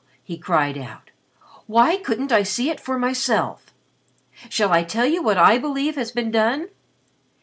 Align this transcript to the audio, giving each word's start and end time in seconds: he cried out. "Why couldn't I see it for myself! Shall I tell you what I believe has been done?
he 0.23 0.35
cried 0.35 0.79
out. 0.79 1.11
"Why 1.67 1.95
couldn't 1.97 2.31
I 2.31 2.41
see 2.41 2.71
it 2.71 2.79
for 2.79 2.97
myself! 2.97 3.67
Shall 4.49 4.73
I 4.73 4.83
tell 4.83 5.05
you 5.05 5.21
what 5.21 5.37
I 5.37 5.59
believe 5.59 5.95
has 5.95 6.09
been 6.11 6.31
done? 6.31 6.69